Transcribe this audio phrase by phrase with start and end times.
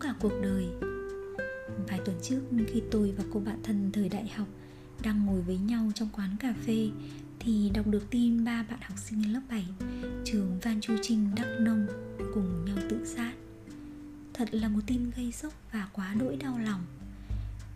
[0.00, 0.68] cả cuộc đời
[1.88, 4.48] vài tuần trước khi tôi và cô bạn thân thời đại học
[5.02, 6.88] đang ngồi với nhau trong quán cà phê
[7.40, 9.66] thì đọc được tin ba bạn học sinh lớp 7
[10.24, 11.86] trường Van Chu Trinh Đắk Nông
[12.34, 13.32] cùng nhau tự sát.
[14.34, 16.80] Thật là một tin gây sốc và quá đỗi đau lòng.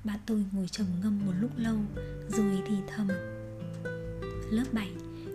[0.04, 1.78] Bạn tôi ngồi trầm ngâm một lúc lâu
[2.28, 3.08] rồi thì thầm.
[4.50, 4.90] Lớp 7,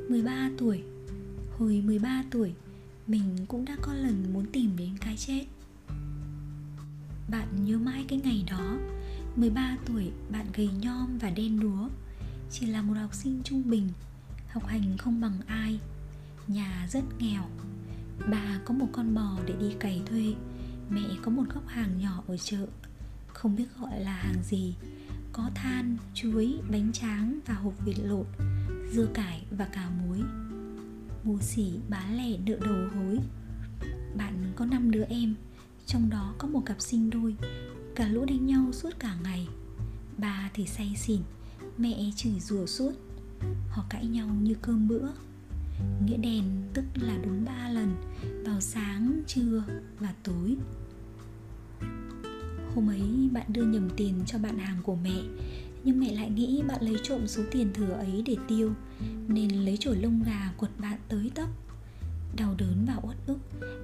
[0.09, 0.83] 13 tuổi.
[1.57, 2.53] Hồi 13 tuổi,
[3.07, 5.45] mình cũng đã có lần muốn tìm đến cái chết.
[7.31, 8.77] Bạn nhớ mãi cái ngày đó.
[9.35, 11.89] 13 tuổi, bạn gầy nhom và đen đúa
[12.51, 13.89] Chỉ là một học sinh trung bình
[14.49, 15.79] Học hành không bằng ai.
[16.47, 17.43] Nhà rất nghèo.
[18.31, 20.33] Bà có một con bò để đi cày thuê.
[20.89, 22.67] Mẹ có một góc hàng nhỏ ở chợ.
[23.27, 24.75] Không biết gọi là hàng gì.
[25.33, 28.25] Có than, chuối, bánh tráng và hộp vịt lộn
[28.91, 30.19] Dưa cải và cà muối.
[31.23, 33.19] Mù xỉ bán lẻ nợ đầu hối.
[34.17, 35.35] Bạn có 5 đứa em.
[35.89, 37.35] Trong đó có một cặp sinh đôi
[37.95, 39.47] Cả lũ đánh nhau suốt cả ngày.
[40.17, 41.21] Bà thì say xỉn
[41.77, 42.91] Mẹ chửi rủa suốt
[43.69, 45.07] Họ cãi nhau như cơm bữa.
[46.05, 47.95] Nghĩa đèn tức là đúng ba lần
[48.45, 49.63] Vào sáng, trưa
[49.99, 50.55] và tối.
[52.75, 55.21] Hôm ấy bạn đưa nhầm tiền cho bạn hàng của mẹ
[55.83, 58.73] Nhưng mẹ lại nghĩ bạn lấy trộm số tiền thừa ấy để tiêu
[59.27, 61.47] Nên lấy chổi lông gà quật bạn tới tấp.
[62.35, 63.39] Đau đớn và uất ức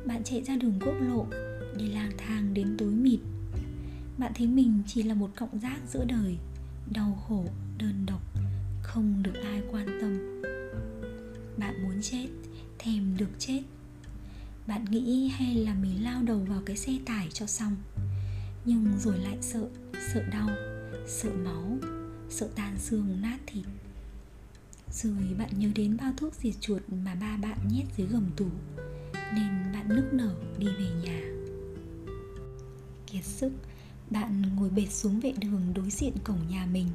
[0.06, 1.28] Bạn chạy ra đường quốc lộ
[1.78, 3.20] Đi lang thang đến tối mịt.
[4.18, 6.38] Bạn thấy mình chỉ là một cọng rác giữa đời,
[6.94, 7.46] đau khổ,
[7.78, 8.22] đơn độc,
[8.84, 10.42] không được ai quan tâm.
[11.58, 12.28] Bạn muốn chết,
[12.80, 13.62] thèm được chết.
[14.68, 17.76] Bạn nghĩ hay là mình lao đầu vào cái xe tải cho xong.
[18.66, 19.68] Nhưng rồi lại sợ
[20.14, 20.50] sợ đau,
[21.08, 21.78] sợ máu,
[22.30, 23.66] sợ tan xương nát thịt.
[24.92, 28.48] Rồi bạn nhớ đến bao thuốc diệt chuột mà ba bạn nhét dưới gầm tủ,
[29.14, 31.35] nên bạn nức nở đi về nhà
[33.16, 33.52] kiệt sức,
[34.10, 36.88] bạn ngồi bệt xuống vệ đường đối diện cổng nhà mình.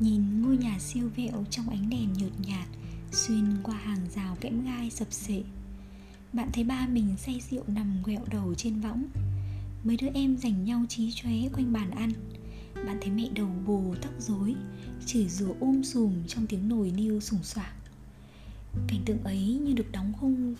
[0.00, 2.68] Nhìn ngôi nhà siêu vẹo trong ánh đèn nhợt nhạt,
[3.12, 5.42] Xuyên qua hàng rào kẽm gai sập sệ.
[6.32, 9.04] Bạn thấy ba mình say rượu nằm quẹo đầu trên võng.
[9.84, 12.10] Mấy đứa em giành nhau trí chóe quanh bàn ăn.
[12.86, 14.54] Bạn thấy mẹ đầu bồ tóc rối,
[15.06, 17.76] Chửi rủa ôm sùm trong tiếng nồi niêu sùng soảng.
[18.88, 20.54] Cảnh tượng ấy như được đóng khung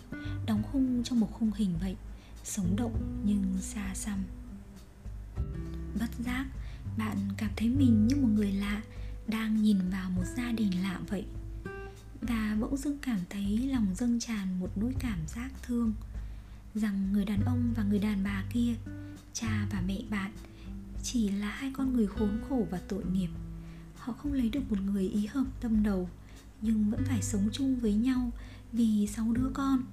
[0.45, 1.95] Đóng khung trong một khung hình vậy,
[2.43, 4.23] Sống động nhưng xa xăm
[5.99, 6.45] bất giác.
[6.97, 8.81] Bạn cảm thấy mình như một người lạ,
[9.27, 11.25] đang nhìn vào một gia đình lạ vậy.
[12.21, 15.93] Và bỗng dưng cảm thấy lòng dâng tràn một nỗi cảm giác thương.
[16.75, 18.73] Rằng người đàn ông và người đàn bà kia,
[19.33, 20.31] cha và mẹ bạn,
[21.03, 23.29] chỉ là hai con người khốn khổ và tội nghiệp.
[23.95, 26.09] Họ không lấy được một người ý hợp tâm đầu,
[26.61, 28.31] nhưng vẫn phải sống chung với nhau
[28.71, 29.83] vì sáu đứa con.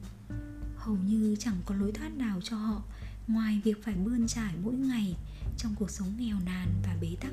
[0.76, 2.82] Hầu như chẳng có lối thoát nào cho họ
[3.26, 5.16] ngoài việc phải bươn trải mỗi ngày
[5.58, 7.32] trong cuộc sống nghèo nàn và bế tắc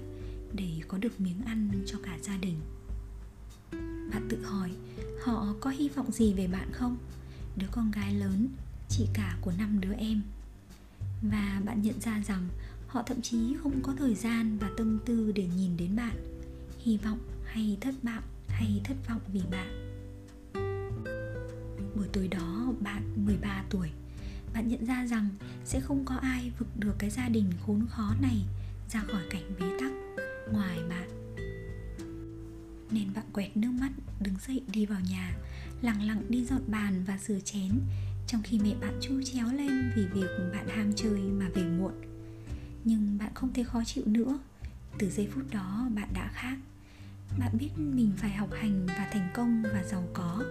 [0.54, 2.60] để có được miếng ăn cho cả gia đình.
[4.12, 4.72] Bạn tự hỏi,
[5.24, 6.98] họ có hy vọng gì về bạn không?
[7.56, 8.48] Đứa con gái lớn,
[8.90, 10.22] chị cả của năm đứa em.
[11.22, 12.48] Và bạn nhận ra rằng
[12.88, 16.16] họ thậm chí không có thời gian và tâm tư để nhìn đến bạn,
[16.78, 19.86] hy vọng hay thất vọng hay thất vọng vì bạn.
[21.96, 23.90] Buổi tối đó, bạn 13 tuổi
[24.54, 25.30] bạn nhận ra rằng
[25.66, 28.46] sẽ không có ai vực được cái gia đình khốn khó này
[28.90, 29.92] ra khỏi cảnh bế tắc
[30.54, 31.10] ngoài bạn.
[32.92, 35.38] Nên bạn quẹt nước mắt, đứng dậy đi vào nhà,
[35.82, 37.72] lặng lặng đi dọn bàn và rửa chén,
[38.28, 41.94] trong khi mẹ bạn chu chéo lên vì việc bạn ham chơi mà về muộn.
[42.84, 44.40] Nhưng bạn không thấy khó chịu nữa.
[45.00, 46.58] Từ giây phút đó, bạn đã khác.
[47.40, 50.44] Bạn biết mình phải học hành và thành công và giàu có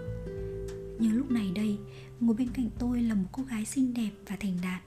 [0.99, 1.79] nhưng lúc này đây,
[2.21, 4.83] ngồi bên cạnh tôi là một cô gái xinh đẹp và thành đạt.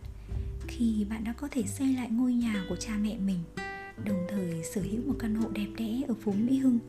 [0.67, 3.39] Khi bạn đã có thể xây lại ngôi nhà của cha mẹ mình,
[4.05, 6.79] đồng thời sở hữu một căn hộ đẹp đẽ ở phố mỹ hưng,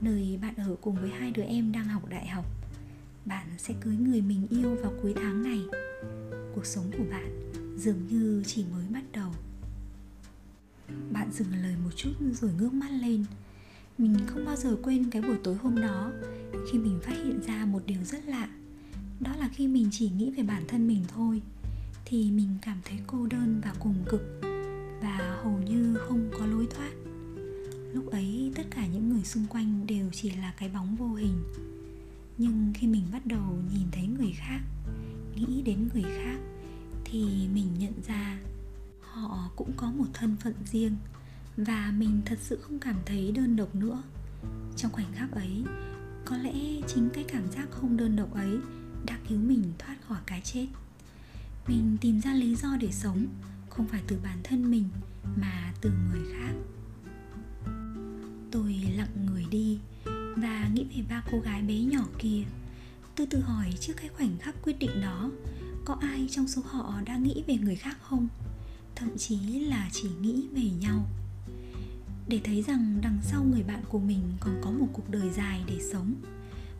[0.00, 2.46] nơi bạn ở cùng với hai đứa em đang học đại học.
[3.24, 5.60] Bạn sẽ cưới người mình yêu vào cuối tháng này.
[6.54, 9.30] Cuộc sống của bạn dường như chỉ mới bắt đầu.
[11.10, 13.24] Bạn dừng lời một chút rồi ngước mắt lên
[13.98, 16.12] mình không bao giờ quên cái buổi tối hôm đó.
[16.72, 18.48] Khi mình phát hiện ra một điều rất lạ,
[19.20, 21.42] đó là khi mình chỉ nghĩ về bản thân mình thôi,
[22.04, 24.40] thì mình cảm thấy cô đơn và cùng cực
[25.02, 26.90] và hầu như không có lối thoát.
[27.92, 31.42] Lúc ấy, tất cả những người xung quanh đều chỉ là cái bóng vô hình.
[32.38, 34.60] Nhưng khi mình bắt đầu nhìn thấy người khác,
[35.34, 36.38] nghĩ đến người khác,
[37.04, 38.38] thì mình nhận ra
[39.00, 40.96] họ cũng có một thân phận riêng
[41.56, 44.02] và mình thật sự không cảm thấy đơn độc nữa.
[44.76, 45.64] Trong khoảnh khắc ấy,
[46.24, 46.52] có lẽ
[46.86, 48.58] chính cái cảm giác không đơn độc ấy
[49.06, 50.66] đã cứu mình thoát khỏi cái chết.
[51.66, 53.26] Mình tìm ra lý do để sống,
[53.70, 54.88] không phải từ bản thân mình,
[55.36, 56.52] mà từ người khác.
[58.50, 59.78] Tôi lặng người đi
[60.36, 62.42] và nghĩ về ba cô gái bé nhỏ kia.
[63.16, 65.30] Tôi tự hỏi trước cái khoảnh khắc quyết định đó,
[65.84, 68.28] có ai trong số họ đã nghĩ về người khác không?
[68.96, 71.06] Thậm chí là chỉ nghĩ về nhau
[72.28, 75.64] để thấy rằng đằng sau người bạn của mình còn có một cuộc đời dài
[75.66, 76.14] để sống.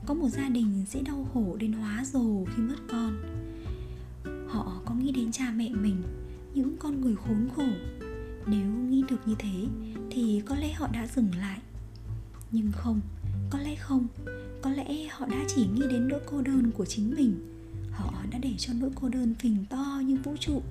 [0.07, 3.17] Có một gia đình sẽ đau khổ đến hóa rồ khi mất con.
[4.49, 6.03] Họ có nghĩ đến cha mẹ mình,
[6.55, 7.69] những con người khốn khổ.
[8.47, 9.67] Nếu nghĩ được như thế,
[10.11, 11.61] thì có lẽ họ đã dừng lại.
[12.51, 13.01] Nhưng không,
[13.51, 14.07] có lẽ không.
[14.63, 17.35] Có lẽ họ đã chỉ nghĩ đến nỗi cô đơn của chính mình.
[17.91, 20.63] Họ đã để cho nỗi cô đơn phình to như vũ trụ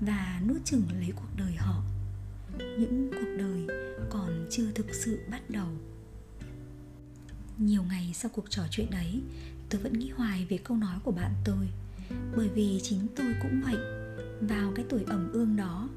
[0.00, 1.82] và nuốt chửng lấy cuộc đời họ.
[2.58, 3.79] Những cuộc đời
[4.10, 5.68] còn chưa thực sự bắt đầu.
[7.58, 9.20] Nhiều ngày sau cuộc trò chuyện ấy,
[9.68, 11.68] tôi vẫn nghĩ hoài về câu nói của bạn tôi.
[12.36, 13.76] Bởi vì chính tôi cũng vậy,
[14.40, 15.88] vào cái tuổi ẩm ương đó,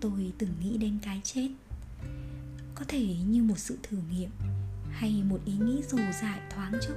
[0.00, 1.48] tôi từng nghĩ đến cái chết.
[2.74, 4.30] Có thể như một sự thử nghiệm,
[4.90, 6.96] hay một ý nghĩ rồ dại thoáng chốc.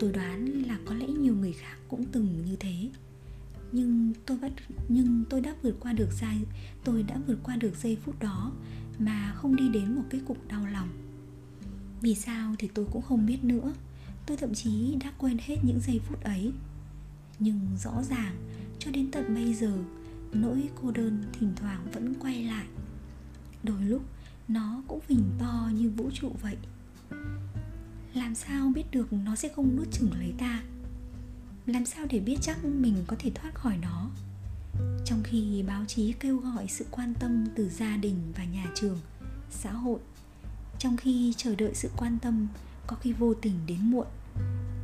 [0.00, 2.88] Tôi đoán là có lẽ nhiều người khác cũng từng như thế
[3.74, 4.52] nhưng tôi vẫn
[4.88, 6.40] nhưng tôi đã vượt qua được giai
[6.84, 8.52] tôi đã vượt qua được giây phút đó
[8.98, 10.88] mà không đi đến một kết cục đau lòng.
[12.00, 13.74] Vì sao thì tôi cũng không biết nữa.
[14.26, 16.52] Tôi thậm chí đã quên hết những giây phút ấy.
[17.38, 18.36] Nhưng rõ ràng,
[18.78, 19.72] cho đến tận bây giờ,
[20.32, 22.66] nỗi cô đơn thỉnh thoảng vẫn quay lại.
[23.62, 24.02] Đôi lúc,
[24.48, 26.56] nó cũng phình to như vũ trụ vậy.
[28.14, 30.62] Làm sao biết được nó sẽ không nuốt chửng lấy ta?
[31.66, 34.10] Làm sao để biết chắc mình có thể thoát khỏi nó?
[35.04, 39.00] Trong khi báo chí kêu gọi sự quan tâm từ gia đình và nhà trường,
[39.50, 39.98] xã hội,
[40.78, 42.48] trong khi chờ đợi sự quan tâm,
[42.86, 44.06] có khi vô tình đến muộn.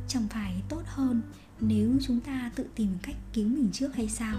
[0.07, 1.21] Chẳng phải tốt hơn
[1.59, 4.37] nếu chúng ta tự tìm cách cứu mình trước hay sao?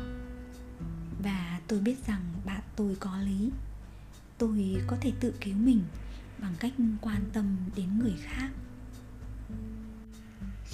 [1.23, 3.51] Và tôi biết rằng bạn tôi có lý.
[4.39, 5.83] Tôi có thể tự cứu mình
[6.39, 8.51] bằng cách quan tâm đến người khác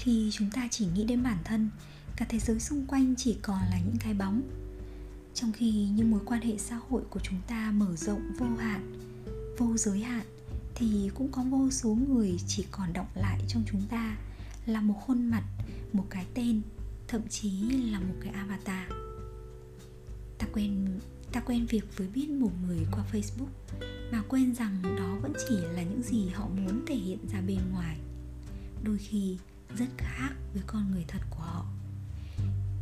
[0.08, 1.70] khi chúng ta chỉ nghĩ đến bản thân,
[2.16, 4.42] cả thế giới xung quanh chỉ còn là những cái bóng.
[5.34, 8.92] Trong khi những mối quan hệ xã hội của chúng ta mở rộng vô hạn,
[9.58, 10.26] vô giới hạn,
[10.74, 14.16] thì cũng có vô số người chỉ còn động lại trong chúng ta
[14.66, 15.42] là một khuôn mặt,
[15.92, 16.62] một cái tên,
[17.08, 18.90] thậm chí là một cái avatar.
[20.38, 21.00] Ta quen
[21.32, 23.76] ta quen việc với biết một người qua facebook
[24.12, 27.60] mà quên rằng đó vẫn chỉ là những gì họ muốn thể hiện ra bên
[27.72, 27.98] ngoài.
[28.84, 29.38] Đôi khi
[29.76, 31.66] rất khác với con người thật của họ.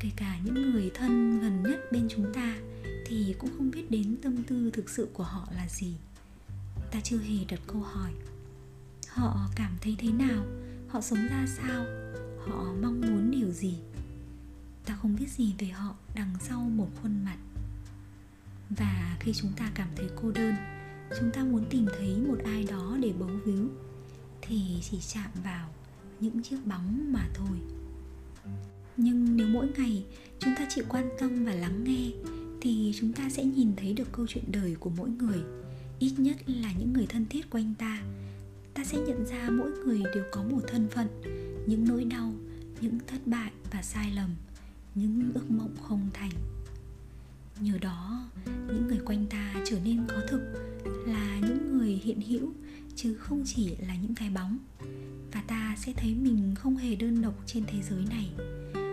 [0.00, 2.56] Kể cả những người thân gần nhất bên chúng ta
[3.06, 5.94] thì cũng không biết đến tâm tư thực sự của họ là gì.
[6.90, 8.12] Ta chưa hề đặt câu hỏi,
[9.08, 10.44] họ cảm thấy thế nào?
[10.88, 11.84] Họ sống ra sao?
[12.46, 13.74] Họ mong muốn điều gì?
[14.84, 17.36] Ta không biết gì về họ đằng sau một khuôn mặt.
[18.70, 20.54] Và khi chúng ta cảm thấy cô đơn,
[21.20, 23.68] chúng ta muốn tìm thấy một ai đó để bấu víu,
[24.42, 25.68] thì chỉ chạm vào
[26.20, 27.58] những chiếc bóng mà thôi.
[28.96, 30.04] Nhưng nếu mỗi ngày
[30.38, 32.10] chúng ta chịu quan tâm và lắng nghe,
[32.60, 35.38] thì chúng ta sẽ nhìn thấy được câu chuyện đời của mỗi người.
[35.98, 38.02] Ít nhất là những người thân thiết quanh ta.
[38.74, 41.08] Ta sẽ nhận ra mỗi người đều có một thân phận,
[41.66, 42.32] những nỗi đau,
[42.80, 44.30] những thất bại và sai lầm,
[44.94, 46.30] những ước mộng không thành.
[47.60, 50.40] Nhờ đó, những người quanh ta trở nên có thực,
[51.06, 52.52] là những người hiện hữu,
[52.96, 54.58] chứ không chỉ là những cái bóng
[55.32, 58.30] và ta sẽ thấy mình không hề đơn độc trên thế giới này,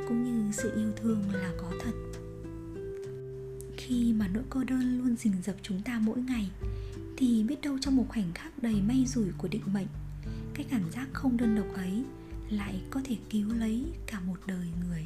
[0.07, 1.91] cũng như sự yêu thương là có thật.
[3.77, 6.49] Khi mà nỗi cô đơn luôn rình rập chúng ta mỗi ngày,
[7.17, 9.87] thì biết đâu trong một khoảnh khắc đầy may rủi của định mệnh,
[10.53, 12.03] cái cảm giác không đơn độc ấy
[12.49, 15.05] lại có thể cứu lấy cả một đời người.